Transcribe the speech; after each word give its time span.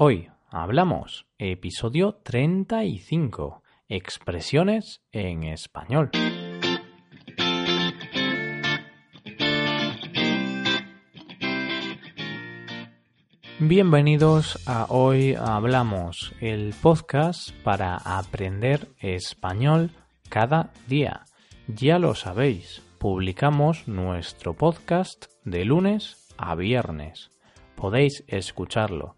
Hoy 0.00 0.30
hablamos 0.48 1.26
episodio 1.38 2.20
35, 2.22 3.64
expresiones 3.88 5.02
en 5.10 5.42
español. 5.42 6.12
Bienvenidos 13.58 14.62
a 14.68 14.86
Hoy 14.88 15.34
Hablamos, 15.34 16.32
el 16.40 16.76
podcast 16.80 17.50
para 17.64 17.96
aprender 17.96 18.86
español 19.00 19.90
cada 20.28 20.70
día. 20.86 21.24
Ya 21.66 21.98
lo 21.98 22.14
sabéis, 22.14 22.82
publicamos 22.98 23.88
nuestro 23.88 24.54
podcast 24.54 25.24
de 25.44 25.64
lunes 25.64 26.32
a 26.36 26.54
viernes. 26.54 27.30
Podéis 27.74 28.22
escucharlo 28.28 29.17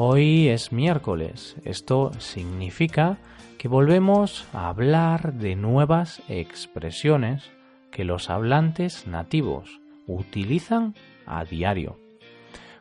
Hoy 0.00 0.46
es 0.46 0.70
miércoles, 0.70 1.56
esto 1.64 2.12
significa 2.20 3.18
que 3.58 3.66
volvemos 3.66 4.46
a 4.52 4.68
hablar 4.68 5.32
de 5.32 5.56
nuevas 5.56 6.22
expresiones 6.28 7.50
que 7.90 8.04
los 8.04 8.30
hablantes 8.30 9.08
nativos 9.08 9.80
utilizan 10.06 10.94
a 11.26 11.44
diario. 11.44 11.98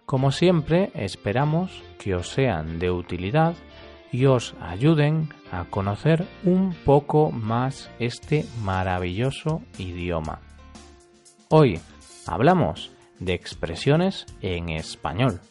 Como 0.06 0.32
siempre, 0.32 0.92
esperamos 0.94 1.82
que 1.98 2.14
os 2.14 2.30
sean 2.30 2.78
de 2.78 2.92
utilidad 2.92 3.56
y 4.12 4.26
os 4.28 4.54
ayuden 4.62 5.30
a 5.52 5.64
conocer 5.64 6.24
un 6.44 6.76
poco 6.86 7.32
más 7.32 7.90
este 7.98 8.46
maravilloso 8.62 9.64
idioma. 9.80 10.40
Hoy 11.50 11.80
hablamos 12.28 12.92
de 13.20 13.34
expresiones 13.34 14.28
en 14.44 14.70
español. 14.70 15.42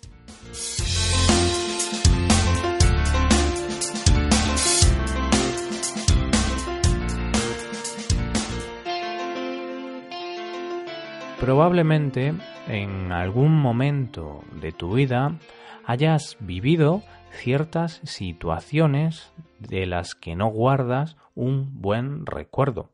Probablemente 11.46 12.34
en 12.66 13.12
algún 13.12 13.52
momento 13.56 14.42
de 14.60 14.72
tu 14.72 14.94
vida 14.94 15.38
hayas 15.84 16.36
vivido 16.40 17.04
ciertas 17.30 18.00
situaciones 18.02 19.32
de 19.60 19.86
las 19.86 20.16
que 20.16 20.34
no 20.34 20.48
guardas 20.48 21.16
un 21.36 21.80
buen 21.80 22.26
recuerdo. 22.26 22.90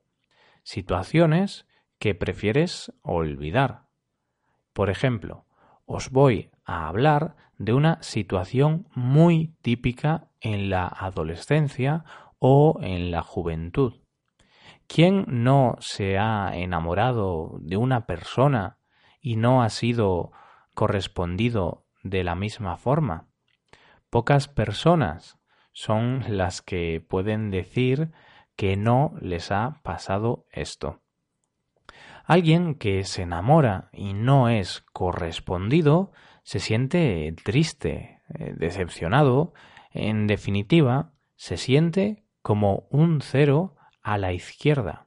Situaciones 0.64 1.64
que 1.98 2.14
prefieres 2.14 2.92
olvidar. 3.00 3.86
Por 4.74 4.90
ejemplo, 4.90 5.46
os 5.86 6.10
voy 6.10 6.50
a 6.66 6.88
hablar 6.88 7.36
de 7.56 7.72
una 7.72 8.02
situación 8.02 8.86
muy 8.94 9.54
típica 9.62 10.28
en 10.42 10.68
la 10.68 10.88
adolescencia 10.88 12.04
o 12.38 12.78
en 12.82 13.12
la 13.12 13.22
juventud. 13.22 14.01
¿Quién 14.94 15.24
no 15.26 15.76
se 15.80 16.18
ha 16.18 16.50
enamorado 16.54 17.56
de 17.62 17.78
una 17.78 18.04
persona 18.04 18.76
y 19.22 19.36
no 19.36 19.62
ha 19.62 19.70
sido 19.70 20.32
correspondido 20.74 21.86
de 22.02 22.22
la 22.24 22.34
misma 22.34 22.76
forma? 22.76 23.26
Pocas 24.10 24.48
personas 24.48 25.38
son 25.72 26.24
las 26.28 26.60
que 26.60 27.00
pueden 27.00 27.50
decir 27.50 28.10
que 28.54 28.76
no 28.76 29.14
les 29.22 29.50
ha 29.50 29.80
pasado 29.82 30.44
esto. 30.50 31.00
Alguien 32.26 32.74
que 32.74 33.04
se 33.04 33.22
enamora 33.22 33.88
y 33.94 34.12
no 34.12 34.50
es 34.50 34.84
correspondido 34.92 36.12
se 36.42 36.60
siente 36.60 37.34
triste, 37.42 38.20
eh, 38.28 38.52
decepcionado, 38.58 39.54
en 39.90 40.26
definitiva, 40.26 41.14
se 41.34 41.56
siente 41.56 42.26
como 42.42 42.88
un 42.90 43.22
cero 43.22 43.74
a 44.02 44.18
la 44.18 44.32
izquierda. 44.32 45.06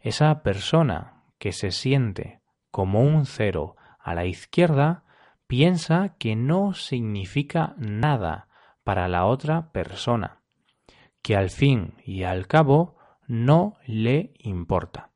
Esa 0.00 0.42
persona 0.42 1.24
que 1.38 1.52
se 1.52 1.70
siente 1.70 2.40
como 2.70 3.02
un 3.02 3.26
cero 3.26 3.76
a 3.98 4.14
la 4.14 4.26
izquierda 4.26 5.04
piensa 5.46 6.16
que 6.18 6.36
no 6.36 6.74
significa 6.74 7.74
nada 7.78 8.48
para 8.82 9.08
la 9.08 9.26
otra 9.26 9.72
persona, 9.72 10.40
que 11.22 11.36
al 11.36 11.50
fin 11.50 11.94
y 12.04 12.24
al 12.24 12.46
cabo 12.46 12.96
no 13.26 13.76
le 13.86 14.32
importa. 14.38 15.10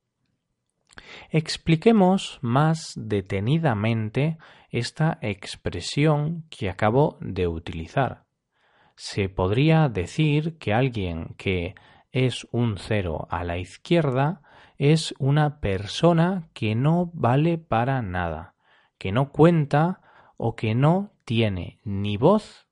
Expliquemos 1.30 2.38
más 2.42 2.92
detenidamente 2.96 4.38
esta 4.70 5.18
expresión 5.22 6.44
que 6.50 6.68
acabo 6.68 7.18
de 7.20 7.46
utilizar. 7.46 8.24
Se 8.96 9.28
podría 9.28 9.88
decir 9.88 10.58
que 10.58 10.72
alguien 10.72 11.34
que 11.36 11.74
es 12.12 12.46
un 12.50 12.78
cero 12.78 13.26
a 13.30 13.44
la 13.44 13.58
izquierda 13.58 14.42
es 14.78 15.12
una 15.18 15.60
persona 15.60 16.48
que 16.54 16.76
no 16.76 17.10
vale 17.12 17.58
para 17.58 18.00
nada, 18.00 18.54
que 18.96 19.10
no 19.10 19.30
cuenta 19.30 20.00
o 20.36 20.54
que 20.54 20.74
no 20.74 21.12
tiene 21.24 21.80
ni 21.84 22.16
voz 22.16 22.68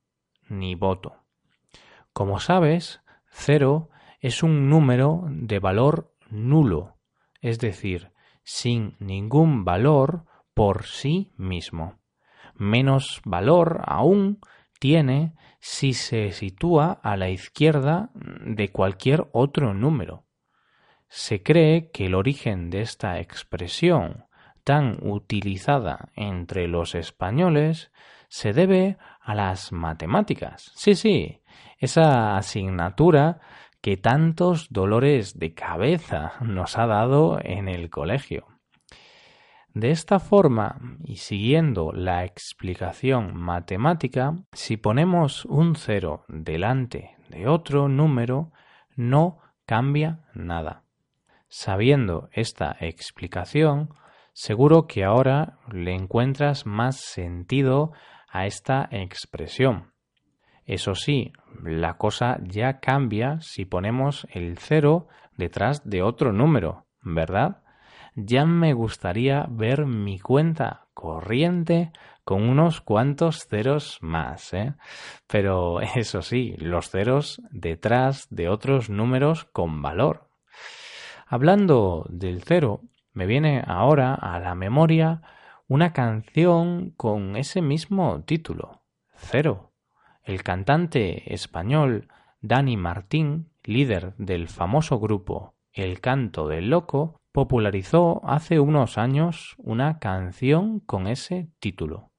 ni 0.49 0.77
voto. 0.77 1.17
Como 2.13 2.39
sabes, 2.39 3.03
cero 3.29 3.91
es 4.21 4.45
un 4.45 4.71
número 4.71 5.25
de 5.29 5.59
valor 5.59 6.15
nulo, 6.31 6.97
es 7.41 7.59
decir, 7.59 8.13
sin 8.45 8.97
ningún 9.01 9.65
valor 9.65 10.25
por 10.55 10.85
sí 10.85 11.33
mismo. 11.37 11.99
Menos 12.55 13.21
valor 13.25 13.83
aún 13.85 14.39
si 15.61 15.95
se 15.95 16.33
sitúa 16.33 17.01
a 17.03 17.17
la 17.17 17.29
izquierda 17.29 18.11
de 18.15 18.71
cualquier 18.71 19.29
otro 19.33 19.75
número. 19.75 20.25
Se 21.09 21.43
cree 21.43 21.91
que 21.91 22.07
el 22.07 22.15
origen 22.15 22.71
de 22.71 22.83
esta 22.83 23.21
expresión 23.21 24.27
tan 24.65 24.99
utilizada 25.03 26.11
entre 26.15 26.67
los 26.67 26.95
españoles 26.95 27.93
se 28.29 28.53
debe 28.53 28.99
a 29.21 29.35
las 29.35 29.73
matemáticas. 29.73 30.73
Sí, 30.75 30.95
sí, 30.95 31.43
esa 31.79 32.37
asignatura 32.37 33.41
que 33.81 33.97
tantos 33.97 34.69
dolores 34.71 35.39
de 35.39 35.55
cabeza 35.55 36.33
nos 36.41 36.77
ha 36.77 36.87
dado 36.87 37.39
en 37.43 37.69
el 37.69 37.89
colegio. 37.91 38.56
De 39.77 39.91
esta 39.91 40.21
forma, 40.21 40.81
y 41.05 41.17
siguiendo 41.17 41.93
la 41.93 42.25
explicación 42.25 43.37
matemática, 43.37 44.35
si 44.53 44.79
ponemos 44.79 45.45
un 45.45 45.77
cero 45.77 46.25
delante 46.29 47.19
de 47.29 47.47
otro 47.47 47.87
número, 47.87 48.53
no 48.97 49.37
cambia 49.67 50.21
nada. 50.33 50.85
Sabiendo 51.49 52.31
esta 52.33 52.75
explicación, 52.81 53.91
seguro 54.33 54.87
que 54.87 55.05
ahora 55.05 55.59
le 55.71 55.93
encuentras 55.93 56.65
más 56.65 56.97
sentido 56.97 57.93
a 58.31 58.47
esta 58.47 58.89
expresión. 58.91 59.93
Eso 60.65 60.95
sí, 60.95 61.35
la 61.63 61.99
cosa 61.99 62.39
ya 62.45 62.81
cambia 62.81 63.43
si 63.43 63.67
ponemos 63.67 64.27
el 64.31 64.57
cero 64.57 65.07
detrás 65.37 65.85
de 65.85 66.01
otro 66.01 66.33
número, 66.33 66.87
¿verdad? 67.03 67.61
Ya 68.17 68.47
me 68.47 68.73
gustaría 68.73 69.47
ver 69.49 69.87
mi 69.87 70.19
cuenta 70.19 70.89
corriente 70.95 71.93
con 72.25 72.49
unos 72.49 72.81
cuantos 72.81 73.47
ceros 73.47 73.99
más, 74.01 74.53
¿eh? 74.53 74.75
Pero 75.29 75.81
eso 75.95 76.23
sí, 76.23 76.57
los 76.59 76.91
ceros 76.91 77.41
detrás 77.51 78.27
de 78.31 78.49
otros 78.49 78.91
números 78.91 79.45
con 79.45 79.83
valor. 79.83 80.29
Hablando 81.27 82.07
del 82.09 82.43
cero, 82.43 82.81
me 83.13 83.27
viene 83.27 83.63
ahora 83.67 84.15
a 84.15 84.41
la 84.41 84.55
memoria 84.55 85.23
una 85.69 85.93
canción 85.93 86.91
con 86.97 87.37
ese 87.37 87.61
mismo 87.61 88.23
título, 88.25 88.83
Cero. 89.17 89.73
El 90.23 90.43
cantante 90.43 91.33
español 91.35 92.09
Dani 92.41 92.77
Martín, 92.77 93.51
líder 93.65 94.15
del 94.17 94.49
famoso 94.49 94.99
grupo 94.99 95.55
El 95.73 96.01
Canto 96.01 96.49
del 96.49 96.71
Loco, 96.71 97.21
popularizó 97.37 98.23
hace 98.25 98.61
unos 98.61 98.97
años 98.97 99.57
una 99.59 99.99
canción 99.99 100.81
con 100.81 101.07
ese 101.07 101.51
título. 101.61 102.11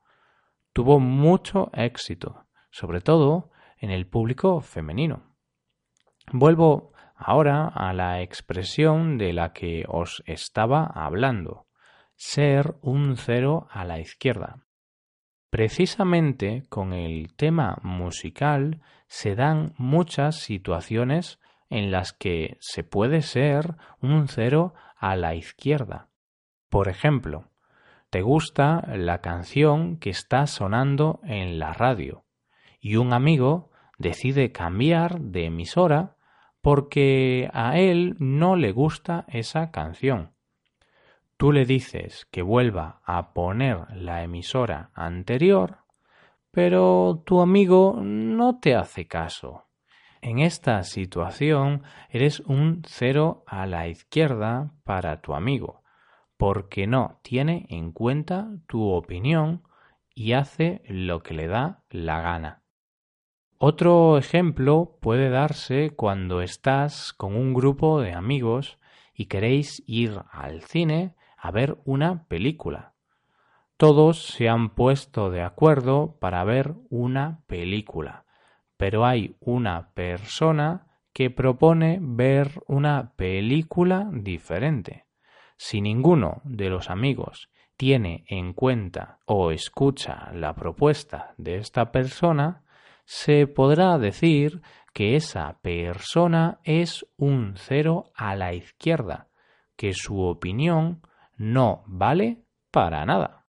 Tuvo 0.73 0.99
mucho 0.99 1.71
éxito, 1.73 2.45
sobre 2.69 3.01
todo 3.01 3.49
en 3.79 3.89
el 3.89 4.05
público 4.05 4.61
femenino. 4.61 5.23
Vuelvo 6.31 6.91
ahora 7.15 7.65
a 7.65 7.93
la 7.93 8.21
expresión 8.21 9.17
de 9.17 9.33
la 9.33 9.53
que 9.53 9.85
os 9.87 10.21
estaba 10.27 10.85
hablando, 10.85 11.65
ser 12.15 12.75
un 12.83 13.17
cero 13.17 13.67
a 13.71 13.85
la 13.85 13.99
izquierda. 13.99 14.67
Precisamente 15.49 16.61
con 16.69 16.93
el 16.93 17.35
tema 17.35 17.79
musical 17.81 18.81
se 19.07 19.33
dan 19.33 19.73
muchas 19.79 20.35
situaciones 20.35 21.39
en 21.69 21.89
las 21.89 22.13
que 22.13 22.57
se 22.59 22.83
puede 22.83 23.23
ser 23.23 23.75
un 23.99 24.27
cero 24.27 24.75
a 24.97 25.15
la 25.15 25.35
izquierda. 25.35 26.09
Por 26.69 26.89
ejemplo, 26.89 27.45
te 28.09 28.21
gusta 28.21 28.83
la 28.95 29.21
canción 29.21 29.97
que 29.97 30.09
está 30.09 30.47
sonando 30.47 31.19
en 31.23 31.59
la 31.59 31.73
radio 31.73 32.25
y 32.79 32.95
un 32.95 33.13
amigo 33.13 33.71
decide 33.97 34.51
cambiar 34.51 35.19
de 35.19 35.45
emisora 35.45 36.15
porque 36.61 37.49
a 37.53 37.77
él 37.77 38.15
no 38.19 38.55
le 38.55 38.71
gusta 38.71 39.25
esa 39.27 39.71
canción. 39.71 40.33
Tú 41.37 41.51
le 41.51 41.65
dices 41.65 42.25
que 42.31 42.41
vuelva 42.41 43.01
a 43.05 43.33
poner 43.33 43.85
la 43.93 44.23
emisora 44.23 44.89
anterior, 44.93 45.79
pero 46.51 47.21
tu 47.25 47.41
amigo 47.41 47.99
no 48.01 48.59
te 48.59 48.75
hace 48.75 49.05
caso. 49.07 49.66
En 50.21 50.39
esta 50.39 50.83
situación 50.83 51.83
eres 52.09 52.39
un 52.41 52.81
cero 52.85 53.43
a 53.45 53.65
la 53.65 53.87
izquierda 53.87 54.71
para 54.83 55.21
tu 55.21 55.33
amigo, 55.33 55.83
porque 56.37 56.87
no 56.87 57.19
tiene 57.21 57.65
en 57.69 57.91
cuenta 57.91 58.49
tu 58.67 58.89
opinión 58.89 59.63
y 60.15 60.33
hace 60.33 60.81
lo 60.87 61.21
que 61.21 61.33
le 61.33 61.47
da 61.47 61.83
la 61.89 62.21
gana. 62.21 62.63
Otro 63.59 64.17
ejemplo 64.17 64.97
puede 65.01 65.29
darse 65.29 65.91
cuando 65.95 66.41
estás 66.41 67.13
con 67.13 67.35
un 67.35 67.53
grupo 67.53 68.01
de 68.01 68.13
amigos 68.13 68.79
y 69.13 69.25
queréis 69.25 69.83
ir 69.87 70.21
al 70.31 70.61
cine 70.61 71.15
a 71.37 71.51
ver 71.51 71.77
una 71.85 72.27
película. 72.27 72.93
Todos 73.77 74.25
se 74.25 74.49
han 74.49 74.69
puesto 74.69 75.29
de 75.29 75.43
acuerdo 75.43 76.17
para 76.19 76.43
ver 76.43 76.75
una 76.89 77.41
película 77.47 78.26
pero 78.77 79.05
hay 79.05 79.35
una 79.39 79.89
persona 79.93 80.87
que 81.13 81.29
propone 81.31 81.97
ver 81.99 82.61
una 82.67 83.13
película 83.15 84.07
diferente. 84.11 85.05
Si 85.57 85.81
ninguno 85.81 86.41
de 86.43 86.69
los 86.69 86.91
amigos 86.91 87.49
tiene 87.75 88.23
en 88.27 88.53
cuenta 88.53 89.19
o 89.25 89.51
escucha 89.51 90.31
la 90.33 90.53
propuesta 90.53 91.33
de 91.37 91.57
esta 91.57 91.91
persona, 91.91 92.63
se 93.05 93.47
podrá 93.47 93.97
decir 93.97 94.61
que 94.93 95.15
esa 95.15 95.59
persona 95.61 96.59
es 96.63 97.05
un 97.17 97.53
cero 97.55 98.11
a 98.15 98.35
la 98.35 98.53
izquierda, 98.53 99.29
que 99.75 99.93
su 99.93 100.21
opinión 100.21 101.01
no 101.35 101.83
vale 101.87 102.43
para 102.71 103.05
nada. 103.05 103.45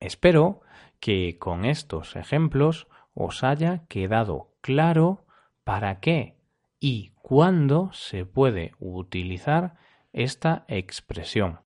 Espero 0.00 0.60
que 1.00 1.38
con 1.38 1.64
estos 1.64 2.16
ejemplos 2.16 2.88
os 3.20 3.42
haya 3.42 3.84
quedado 3.88 4.54
claro 4.60 5.26
para 5.64 5.98
qué 5.98 6.38
y 6.78 7.10
cuándo 7.20 7.90
se 7.92 8.24
puede 8.24 8.74
utilizar 8.78 9.74
esta 10.12 10.64
expresión. 10.68 11.60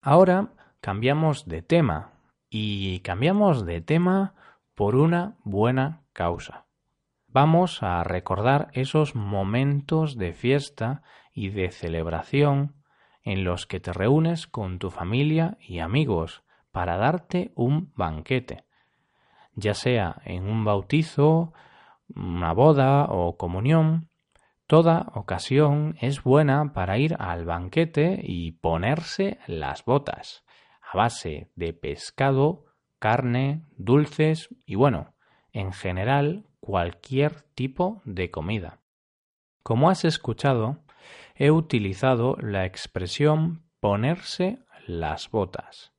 Ahora 0.00 0.52
cambiamos 0.80 1.46
de 1.46 1.62
tema 1.62 2.14
y 2.50 2.98
cambiamos 3.00 3.64
de 3.64 3.82
tema 3.82 4.34
por 4.74 4.96
una 4.96 5.36
buena 5.44 6.02
causa. 6.12 6.66
Vamos 7.28 7.80
a 7.84 8.02
recordar 8.02 8.68
esos 8.72 9.14
momentos 9.14 10.18
de 10.18 10.32
fiesta 10.32 11.02
y 11.32 11.50
de 11.50 11.70
celebración 11.70 12.74
en 13.22 13.44
los 13.44 13.66
que 13.66 13.78
te 13.78 13.92
reúnes 13.92 14.48
con 14.48 14.80
tu 14.80 14.90
familia 14.90 15.56
y 15.60 15.78
amigos 15.78 16.42
para 16.72 16.96
darte 16.96 17.52
un 17.54 17.92
banquete 17.94 18.64
ya 19.54 19.74
sea 19.74 20.22
en 20.24 20.48
un 20.48 20.64
bautizo, 20.64 21.52
una 22.14 22.52
boda 22.52 23.06
o 23.06 23.36
comunión, 23.36 24.08
toda 24.66 25.12
ocasión 25.14 25.96
es 26.00 26.22
buena 26.22 26.72
para 26.72 26.98
ir 26.98 27.16
al 27.18 27.44
banquete 27.44 28.20
y 28.22 28.52
ponerse 28.52 29.38
las 29.46 29.84
botas, 29.84 30.44
a 30.80 30.96
base 30.96 31.50
de 31.54 31.72
pescado, 31.72 32.64
carne, 32.98 33.64
dulces 33.76 34.48
y 34.66 34.74
bueno, 34.74 35.14
en 35.52 35.72
general 35.72 36.46
cualquier 36.60 37.42
tipo 37.54 38.00
de 38.04 38.30
comida. 38.30 38.80
Como 39.62 39.90
has 39.90 40.04
escuchado, 40.04 40.78
he 41.34 41.50
utilizado 41.50 42.36
la 42.40 42.64
expresión 42.64 43.62
ponerse 43.80 44.58
las 44.86 45.30
botas 45.30 45.91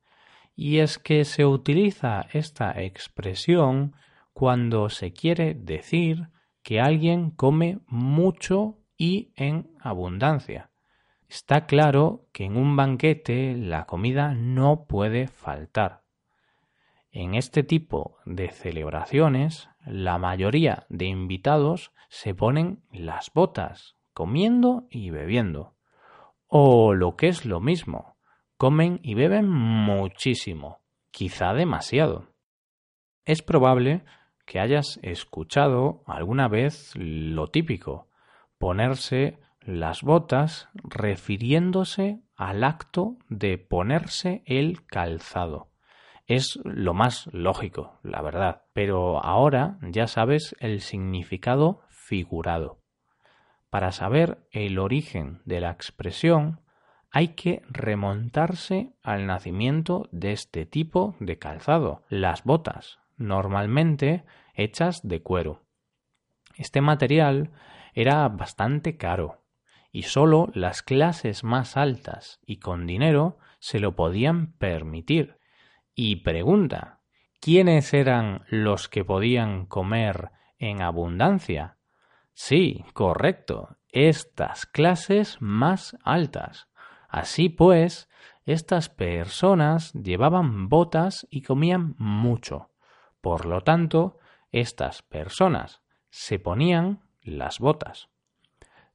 y 0.56 0.78
es 0.78 0.98
que 0.98 1.24
se 1.24 1.44
utiliza 1.44 2.26
esta 2.32 2.80
expresión 2.82 3.94
cuando 4.32 4.88
se 4.88 5.12
quiere 5.12 5.54
decir 5.54 6.28
que 6.62 6.80
alguien 6.80 7.30
come 7.30 7.80
mucho 7.86 8.78
y 8.96 9.32
en 9.36 9.70
abundancia. 9.80 10.70
Está 11.28 11.66
claro 11.66 12.28
que 12.32 12.44
en 12.44 12.56
un 12.56 12.76
banquete 12.76 13.56
la 13.56 13.86
comida 13.86 14.34
no 14.34 14.86
puede 14.86 15.26
faltar. 15.26 16.04
En 17.10 17.34
este 17.34 17.62
tipo 17.62 18.18
de 18.24 18.50
celebraciones, 18.50 19.68
la 19.86 20.18
mayoría 20.18 20.86
de 20.88 21.06
invitados 21.06 21.92
se 22.08 22.34
ponen 22.34 22.82
las 22.92 23.30
botas, 23.32 23.96
comiendo 24.12 24.86
y 24.90 25.10
bebiendo. 25.10 25.76
O 26.46 26.94
lo 26.94 27.16
que 27.16 27.28
es 27.28 27.44
lo 27.44 27.60
mismo, 27.60 28.13
comen 28.64 28.98
y 29.02 29.12
beben 29.12 29.46
muchísimo, 29.50 30.80
quizá 31.10 31.52
demasiado. 31.52 32.28
Es 33.26 33.42
probable 33.42 34.06
que 34.46 34.58
hayas 34.58 34.98
escuchado 35.02 36.02
alguna 36.06 36.48
vez 36.48 36.94
lo 36.94 37.48
típico, 37.48 38.08
ponerse 38.56 39.38
las 39.60 40.00
botas 40.00 40.70
refiriéndose 40.82 42.22
al 42.36 42.64
acto 42.64 43.18
de 43.28 43.58
ponerse 43.58 44.42
el 44.46 44.86
calzado. 44.86 45.68
Es 46.26 46.58
lo 46.64 46.94
más 46.94 47.28
lógico, 47.34 47.98
la 48.02 48.22
verdad, 48.22 48.62
pero 48.72 49.22
ahora 49.22 49.76
ya 49.82 50.06
sabes 50.06 50.56
el 50.58 50.80
significado 50.80 51.82
figurado. 51.90 52.80
Para 53.68 53.92
saber 53.92 54.38
el 54.52 54.78
origen 54.78 55.42
de 55.44 55.60
la 55.60 55.70
expresión, 55.70 56.63
hay 57.14 57.28
que 57.28 57.62
remontarse 57.70 58.92
al 59.04 59.28
nacimiento 59.28 60.08
de 60.10 60.32
este 60.32 60.66
tipo 60.66 61.14
de 61.20 61.38
calzado, 61.38 62.02
las 62.08 62.42
botas, 62.42 62.98
normalmente 63.16 64.24
hechas 64.56 65.00
de 65.06 65.22
cuero. 65.22 65.62
Este 66.56 66.80
material 66.80 67.52
era 67.92 68.28
bastante 68.28 68.96
caro 68.96 69.44
y 69.92 70.02
sólo 70.02 70.48
las 70.54 70.82
clases 70.82 71.44
más 71.44 71.76
altas 71.76 72.40
y 72.44 72.56
con 72.56 72.84
dinero 72.84 73.38
se 73.60 73.78
lo 73.78 73.94
podían 73.94 74.52
permitir. 74.54 75.38
Y 75.94 76.16
pregunta, 76.16 76.98
¿quiénes 77.40 77.94
eran 77.94 78.42
los 78.48 78.88
que 78.88 79.04
podían 79.04 79.66
comer 79.66 80.32
en 80.58 80.82
abundancia? 80.82 81.76
Sí, 82.32 82.84
correcto, 82.92 83.76
estas 83.92 84.66
clases 84.66 85.36
más 85.38 85.96
altas. 86.02 86.66
Así 87.14 87.48
pues, 87.48 88.08
estas 88.44 88.88
personas 88.88 89.92
llevaban 89.92 90.68
botas 90.68 91.28
y 91.30 91.42
comían 91.42 91.94
mucho. 91.96 92.70
Por 93.20 93.46
lo 93.46 93.60
tanto, 93.60 94.18
estas 94.50 95.02
personas 95.02 95.80
se 96.10 96.40
ponían 96.40 97.04
las 97.22 97.60
botas. 97.60 98.08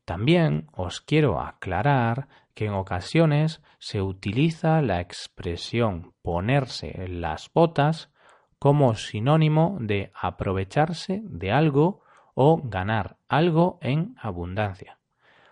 También 0.03 0.67
os 0.73 0.99
quiero 0.99 1.39
aclarar 1.39 2.27
que 2.53 2.65
en 2.65 2.73
ocasiones 2.73 3.61
se 3.77 4.01
utiliza 4.01 4.81
la 4.81 4.99
expresión 4.99 6.13
ponerse 6.21 7.07
las 7.07 7.49
botas 7.53 8.11
como 8.59 8.95
sinónimo 8.95 9.77
de 9.79 10.11
aprovecharse 10.13 11.21
de 11.23 11.53
algo 11.53 12.01
o 12.33 12.59
ganar 12.61 13.15
algo 13.29 13.79
en 13.81 14.17
abundancia. 14.19 14.99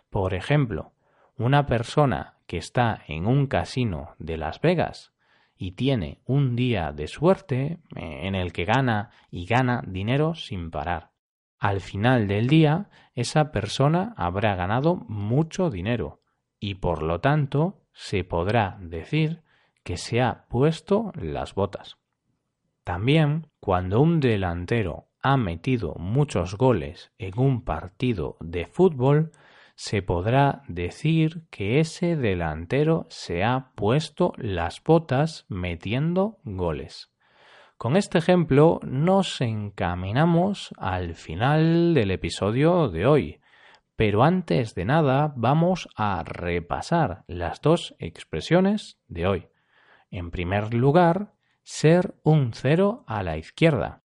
Por 0.09 0.33
ejemplo, 0.33 0.91
una 1.37 1.65
persona 1.65 2.36
que 2.47 2.57
está 2.57 3.03
en 3.07 3.27
un 3.27 3.47
casino 3.47 4.15
de 4.17 4.37
Las 4.37 4.61
Vegas 4.61 5.13
y 5.55 5.71
tiene 5.71 6.21
un 6.25 6.55
día 6.55 6.91
de 6.91 7.07
suerte 7.07 7.79
eh, 7.95 8.21
en 8.23 8.35
el 8.35 8.53
que 8.53 8.65
gana 8.65 9.11
y 9.29 9.45
gana 9.45 9.83
dinero 9.85 10.33
sin 10.33 10.71
parar. 10.71 11.11
Al 11.59 11.81
final 11.81 12.27
del 12.27 12.47
día, 12.47 12.89
esa 13.15 13.51
persona 13.51 14.13
habrá 14.15 14.55
ganado 14.55 14.95
mucho 14.95 15.69
dinero 15.69 16.21
y 16.59 16.75
por 16.75 17.01
lo 17.01 17.19
tanto 17.19 17.81
se 17.93 18.23
podrá 18.23 18.77
decir 18.79 19.41
que 19.83 19.97
se 19.97 20.21
ha 20.21 20.45
puesto 20.49 21.11
las 21.15 21.55
botas. 21.55 21.97
También, 22.83 23.47
cuando 23.59 23.99
un 23.99 24.19
delantero 24.19 25.09
ha 25.21 25.35
metido 25.35 25.95
muchos 25.95 26.55
goles 26.55 27.11
en 27.17 27.37
un 27.39 27.63
partido 27.63 28.37
de 28.39 28.65
fútbol, 28.65 29.31
se 29.77 30.01
podrá 30.01 30.63
decir 30.67 31.43
que 31.51 31.79
ese 31.79 32.15
delantero 32.15 33.05
se 33.09 33.43
ha 33.43 33.73
puesto 33.75 34.33
las 34.37 34.83
botas 34.83 35.45
metiendo 35.49 36.39
goles. 36.43 37.11
Con 37.77 37.95
este 37.95 38.17
ejemplo 38.17 38.79
nos 38.81 39.39
encaminamos 39.39 40.73
al 40.77 41.13
final 41.13 41.93
del 41.93 42.09
episodio 42.09 42.89
de 42.89 43.05
hoy, 43.05 43.39
pero 43.95 44.23
antes 44.23 44.73
de 44.73 44.85
nada 44.85 45.31
vamos 45.35 45.87
a 45.95 46.23
repasar 46.23 47.23
las 47.27 47.61
dos 47.61 47.95
expresiones 47.99 48.97
de 49.07 49.27
hoy. 49.27 49.47
En 50.09 50.31
primer 50.31 50.73
lugar, 50.73 51.35
ser 51.61 52.15
un 52.23 52.51
cero 52.51 53.03
a 53.05 53.21
la 53.21 53.37
izquierda, 53.37 54.01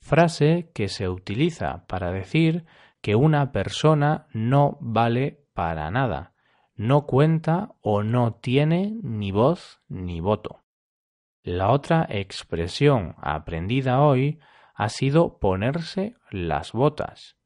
frase 0.00 0.70
que 0.74 0.88
se 0.88 1.10
utiliza 1.10 1.84
para 1.88 2.10
decir 2.10 2.64
que 3.04 3.16
una 3.16 3.52
persona 3.52 4.28
no 4.32 4.78
vale 4.80 5.44
para 5.52 5.90
nada, 5.90 6.32
no 6.74 7.04
cuenta 7.04 7.74
o 7.82 8.02
no 8.02 8.32
tiene 8.32 8.98
ni 9.02 9.30
voz 9.30 9.82
ni 9.88 10.20
voto. 10.20 10.62
La 11.42 11.70
otra 11.70 12.06
expresión 12.08 13.14
aprendida 13.20 14.00
hoy 14.00 14.38
ha 14.74 14.88
sido 14.88 15.38
ponerse 15.38 16.14
las 16.30 16.72
botas, 16.72 17.36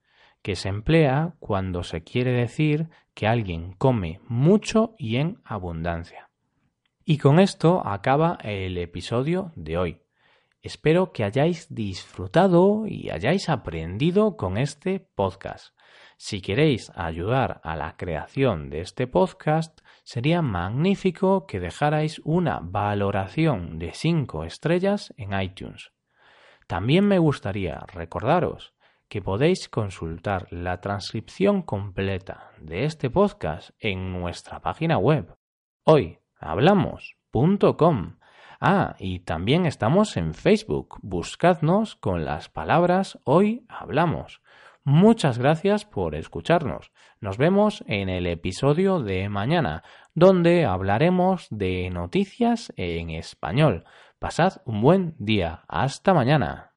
que 0.42 0.54
se 0.54 0.68
emplea 0.68 1.34
cuando 1.40 1.82
se 1.82 2.04
quiere 2.04 2.30
decir 2.30 2.88
que 3.12 3.26
alguien 3.26 3.72
come 3.72 4.20
mucho 4.28 4.94
y 4.96 5.16
en 5.16 5.40
abundancia. 5.44 6.30
Y 7.04 7.18
con 7.18 7.40
esto 7.40 7.84
acaba 7.84 8.38
el 8.44 8.78
episodio 8.78 9.50
de 9.56 9.76
hoy. 9.76 10.07
Espero 10.68 11.12
que 11.14 11.24
hayáis 11.24 11.74
disfrutado 11.74 12.84
y 12.86 13.08
hayáis 13.08 13.48
aprendido 13.48 14.36
con 14.36 14.58
este 14.58 15.00
podcast. 15.00 15.74
Si 16.18 16.42
queréis 16.42 16.92
ayudar 16.94 17.62
a 17.64 17.74
la 17.74 17.96
creación 17.96 18.68
de 18.68 18.82
este 18.82 19.06
podcast, 19.06 19.80
sería 20.04 20.42
magnífico 20.42 21.46
que 21.46 21.58
dejarais 21.58 22.20
una 22.22 22.60
valoración 22.62 23.78
de 23.78 23.94
5 23.94 24.44
estrellas 24.44 25.14
en 25.16 25.32
iTunes. 25.40 25.90
También 26.66 27.08
me 27.08 27.18
gustaría 27.18 27.86
recordaros 27.94 28.74
que 29.08 29.22
podéis 29.22 29.70
consultar 29.70 30.48
la 30.50 30.82
transcripción 30.82 31.62
completa 31.62 32.50
de 32.60 32.84
este 32.84 33.08
podcast 33.08 33.70
en 33.80 34.12
nuestra 34.12 34.60
página 34.60 34.98
web 34.98 35.34
hoyhablamos.com 35.84 38.17
Ah, 38.60 38.96
y 38.98 39.20
también 39.20 39.66
estamos 39.66 40.16
en 40.16 40.34
Facebook. 40.34 40.98
Buscadnos 41.02 41.94
con 41.94 42.24
las 42.24 42.48
palabras 42.48 43.18
Hoy 43.24 43.64
Hablamos. 43.68 44.42
Muchas 44.82 45.38
gracias 45.38 45.84
por 45.84 46.16
escucharnos. 46.16 46.90
Nos 47.20 47.36
vemos 47.38 47.84
en 47.86 48.08
el 48.08 48.26
episodio 48.26 49.00
de 49.00 49.28
mañana, 49.28 49.84
donde 50.14 50.64
hablaremos 50.64 51.46
de 51.50 51.90
noticias 51.90 52.72
en 52.76 53.10
español. 53.10 53.84
Pasad 54.18 54.54
un 54.64 54.80
buen 54.80 55.14
día. 55.18 55.62
Hasta 55.68 56.12
mañana. 56.12 56.67